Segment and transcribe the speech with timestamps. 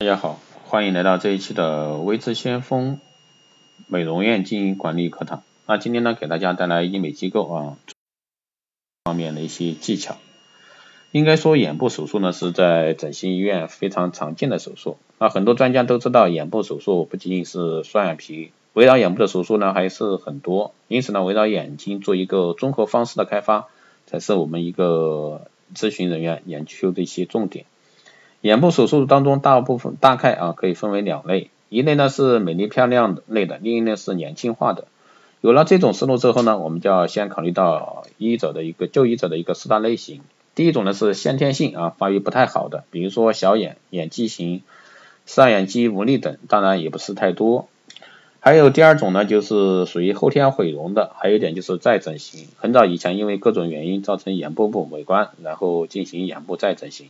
[0.00, 3.00] 大家好，欢迎来到这一期的微知先锋
[3.86, 5.42] 美容院经营管理课堂。
[5.66, 7.76] 那今天呢，给大家带来医美机构啊
[9.04, 10.16] 方面的一些技巧。
[11.10, 14.96] 应该说，眼部手术呢是在整形医院非常常见的手术。
[15.18, 20.72] 那很多专家都知道，眼部手术不仅仅是双眼皮，围绕眼部的手术呢还是很多。
[20.88, 23.68] 因此呢，围绕眼睛做一个综合方式的开发，
[24.06, 27.66] 才是我们一个咨询人员研究的一些重点。
[28.42, 34.86] 眼部手术当中，大部分大概啊可以分为两类，一类呢是美丽漂亮的类的，另一类是年轻化的。
[35.42, 40.20] 有了这种思路之后呢，我们就要先考虑到医者的一个就医者的一个四大类型。
[40.54, 44.62] 第一种呢是先天性啊发育不太好的，比如说小眼、眼畸形、
[45.26, 47.68] 上眼肌无力等，当然也不是太多。
[48.40, 57.08] 还有第二种呢就是属于后天毁容的，还有一点就是再整形，很早以前因为各种原因造成眼部不美观，然后进行眼部再整形。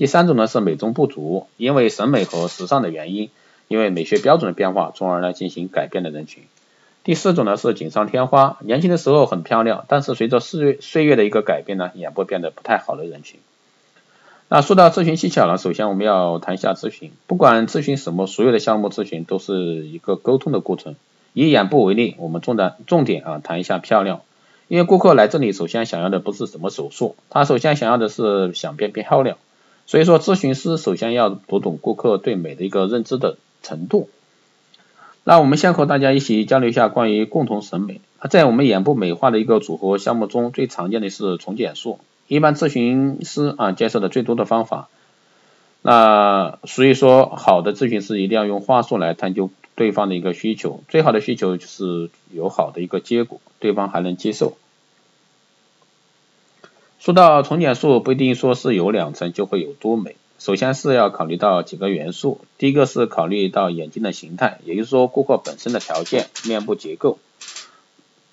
[0.00, 3.28] 第三种呢是美中不足，因为审美和时尚的原因，
[3.68, 6.44] 因为美学标准的变化，从而呢进行改变的人群。
[7.04, 13.40] 第四种呢是锦上添花，年轻的时候很漂亮，但是随着岁月岁月的一个改变呢，眼部变得不太好的人群。
[14.48, 20.96] 那说到咨询技巧呢，首先我们要谈一下咨询，不管咨询什么，所有的项目咨询都是一个沟通的过程。
[21.34, 24.22] 以眼部为例，我们重点重点啊谈一下漂亮，
[24.68, 29.36] 因为顾客来这里首先想要的不是什么手术，他首先想要的是想变漂亮。
[29.90, 34.08] 所以说，咨询师首先要读懂顾客对美的一个认知的程度。
[35.24, 38.00] 那我们先和大家一起交流一下关于共同审美。
[38.30, 44.88] 在我们眼部美化的一个组合项目中，最常见的是重减术，一般咨询师啊接受的最多的方法。
[45.82, 54.56] 那所以说，好的咨询师一定要用话术来探究对方的一个需求，最好的需求就是有好的一个结果，对方还能接受。
[57.00, 60.16] 说到重减术，不一定说是有两层就会有多美。
[60.38, 67.18] 首先是要考虑到几个元素，第一个是考虑到眼睛的形态，也就是说顾客本身的条件、面部结构。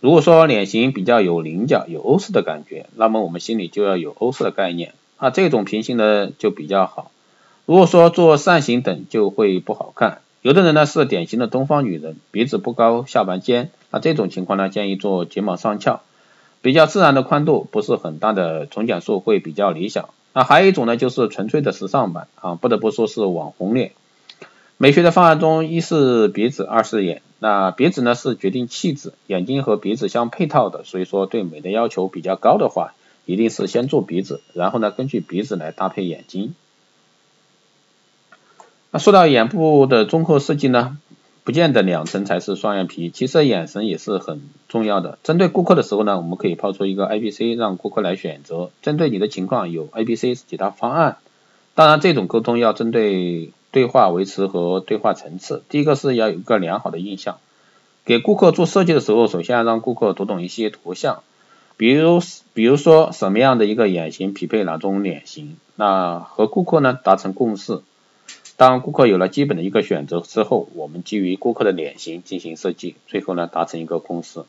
[0.00, 7.10] 如果说脸型比较有棱角、有欧式的感觉，那么我们心里就要有欧式的概念，啊这种平行的就比较好。
[7.66, 10.22] 如果说做扇形等就会不好看。
[10.40, 16.00] 有的人呢是典型的东方女人，鼻子不高，下巴尖，那这种情况呢建议做睫毛上翘。
[16.64, 20.08] 比较自然的宽度，不是很大的重减术会比较理想。
[20.32, 23.92] 那还有一种呢，就是纯粹的时尚版啊，不得不说是网红脸。
[24.78, 27.20] 美学的方案中，一是鼻子，二是眼。
[27.38, 32.94] 那鼻子呢是决定气质，眼睛和鼻子相配套的，所以说对美的要求比较高的话，
[33.26, 36.54] 一定是先做鼻子，然后呢根据鼻子来搭配眼睛。
[38.90, 40.96] 那说到眼部的综合设计呢？
[41.44, 45.18] 不见得两层才是双眼皮，其实眼神也是很重要的。
[45.22, 48.70] 针对顾客的时候呢，我们可以抛出一个 A B C，让顾客来选择。
[48.80, 51.18] 针对你的情况有 A B C 几大方案。
[51.74, 55.62] 当然，这种沟通要针对对话维持和对话层次。
[55.68, 57.36] 第一个是要有一个良好的印象。
[58.06, 61.22] 给顾客做设计的时候，首先要让顾客读懂一些图像，
[61.76, 62.20] 比如
[62.54, 67.82] 比如说什么样的一个眼型匹配哪种脸型，那和顾客呢达成共识。
[68.56, 74.44] 当顾客有了基本的一个选择之后，我们基于顾客的脸型进行设计，最后呢达成一个共识。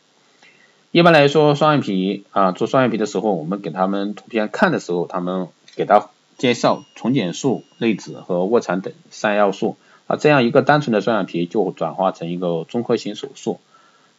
[0.92, 9.76] 一般来说，双眼皮啊做双眼皮的时候，我们给他们图片看的时候，他们给他介绍重睑术、内眦和卧蚕等三要素
[10.08, 13.60] 啊，这样一个单纯的双眼皮就转化成一个综合型手术。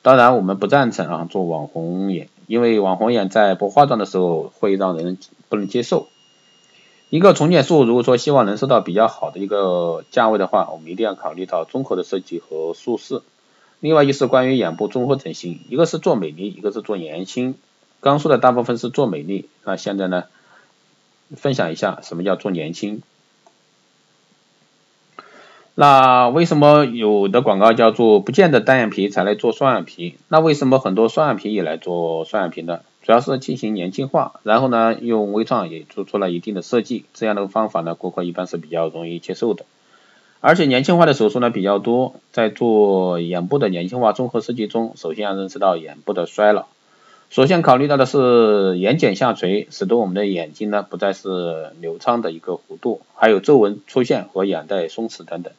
[0.02, 5.16] 当然，我们不赞成啊做网红眼，因为网红眼在不化妆的时候会让人
[5.48, 6.08] 不能接受。
[7.08, 13.22] 一个重睑术，如果说希望能收到比较好的一个价位的话，我们一定要考虑到综合的设计和术式。
[13.78, 17.54] 另外就是关于眼部综合整形，一个是做美丽，一个是做年轻。
[18.00, 20.24] 刚说的大部分是做美丽，那现在呢，
[21.36, 23.02] 分享一下什么叫做年轻。
[25.76, 30.16] 那为什么有的广告叫做不见得单眼皮才来做双眼皮？
[30.28, 32.80] 那为什么很多双眼皮也来做双眼皮呢？
[33.06, 39.64] 主要是进行年轻化，然后呢，用微创也做出了一定的设计，这样的方法呢，顾客一般是比较容易接受的。
[40.40, 46.66] 而且年轻化的手术呢比较多，在做眼部的年轻化综合设计中，首先要认识到眼部的衰老。
[47.30, 55.52] 首先考虑到的是眼睑下垂，使得我们的眼睛呢不再是流畅的一个弧度，还有皱纹出现和眼袋松弛等等。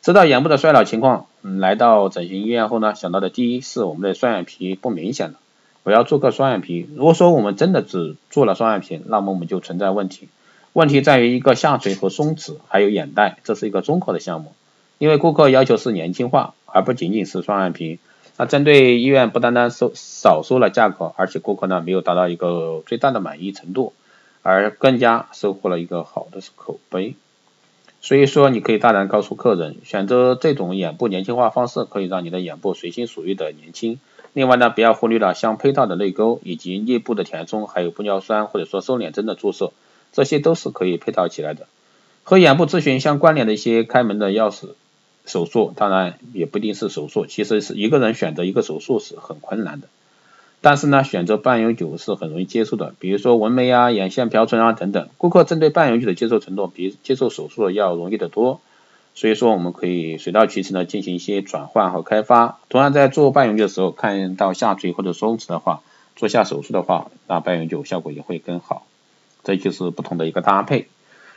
[0.00, 5.38] 知道眼部的衰老情况，嗯，来到整形医院后呢，想到的第一是我们的双眼皮不明显了。
[5.84, 6.88] 我要做个双眼皮。
[6.96, 10.28] 如果说我们真的只做了双眼皮，那么我们就存在问题。
[10.72, 14.52] 问题在于一个下垂和松弛，还有眼袋，这是一个综合的项目。
[14.98, 17.98] 因为顾客要求是年轻化，而不仅仅是双眼皮。
[18.36, 23.92] 那针对医院不单单收少收了价格，而且顾客呢没有达到一个最大的满意程度，
[24.42, 27.14] 而更加收获了一个好的口碑。
[28.04, 33.98] 所以说你可以大胆告诉客人，选择这种眼部年轻化方式，可以让你的眼部随心所欲的年轻。
[34.34, 39.72] 另外呢，不要忽略了相配套的泪沟以及颞部的填充，还有玻尿酸或者说瘦脸针的注射，
[40.12, 41.66] 这些都是可以配套起来的。
[42.24, 44.74] 和眼部咨询相关联的一些开门的钥匙
[45.24, 49.88] 手术，当然也不一定是手术，其实是一个人选择一个手术是很困难的。
[50.64, 58.62] 但是呢，选择半永久是很容易接受的，比如说纹眉啊、眼线漂唇啊等等，顾客针对半永久的接受程度比接受手术的要容易得多。
[59.14, 62.60] 所以说我们可以水到渠成的进行一些转换和开发。
[62.70, 65.82] 同样在做半永久的时候，看到下垂或者松弛的话，
[66.16, 68.86] 做下手术的话，那半永久效果也会更好。
[69.42, 70.88] 这就是不同的一个搭配。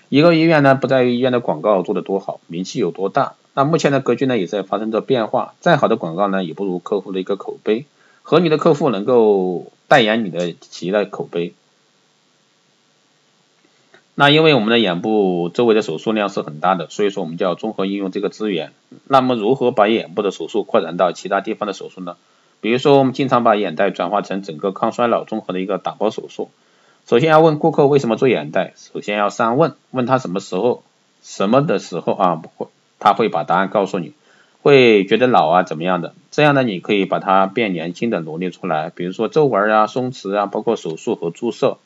[0.07, 3.33] 一个医院呢，不在于医院的广告做得多好，名气有多大。
[3.53, 5.53] 那目前的格局呢，也在发生着变化。
[5.59, 7.85] 再好的广告呢，也不如客户的一个口碑，
[8.29, 11.53] 和你的客户能够代言你的企业的口碑。
[14.15, 18.73] 那因为我们的眼部周围的手术量是很大的，所以说我们就要综合应用这个资源。
[19.05, 22.17] 那么如何把眼部的手术扩展到其他地方的手术呢？
[22.59, 26.51] 比如说我们经常把眼袋转化成整个抗衰老综合的一个打包手术。
[27.05, 30.83] 首先要问顾客为什么做眼袋，首先要三问，问他什么时候、
[31.23, 32.41] 什么的时候啊，
[32.99, 34.11] 他会把答案告诉你，
[34.67, 41.77] 会觉得老啊怎么样的，这样呢你可以把它变年轻的罗列出来，比如说皱纹啊、松弛啊，包括手术和注射。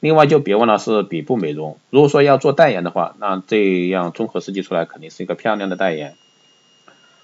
[0.00, 6.14] 另外就别忘了是鼻部美容，如果说要做代言的话，那这样综合设计出来肯定是一个漂亮的代言。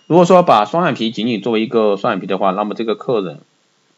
[0.07, 3.39] 如果说把双眼皮仅仅作为一个双眼皮的话，那么这个客人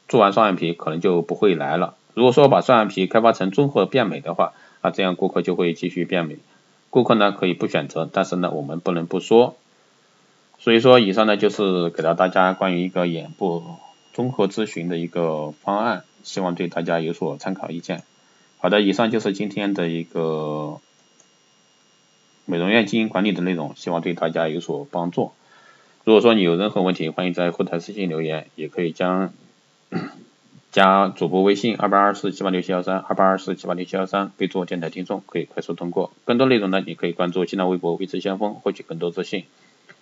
[0.06, 1.96] 做完双眼皮可能就不会来了。
[2.14, 6.36] 如果说把双眼皮开发成综合变美的话，啊这样顾客就会继续变美。
[6.90, 9.56] 顾客呢可以不选择，但是呢我们不能不说。
[10.58, 13.62] 所以说以上呢就是给到大家关于一个眼部
[14.12, 18.02] 综合咨询的一个方案，希望对大家有所参考意见。
[18.58, 20.80] 好的，以上就是今天的一个
[22.44, 25.30] 美容院经营管理的内容，希望对大家有所帮助。
[26.04, 29.32] 如果说你有任何问题，欢迎在后台私信留言，也可以将
[30.72, 36.12] 加主播微信二八二四七八六七幺三二八二四七八六七幺三，备注电台听众，可以快速通过。
[36.24, 39.44] 更多内容呢，你可以关注新浪微博微知先锋，获取更多资讯。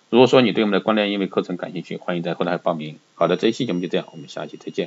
[0.09, 2.97] 如果说你对我们的关联音乐课程感兴趣，欢迎在后台报名。
[3.13, 4.85] 好的，这一期节目就这样，我们下期再见。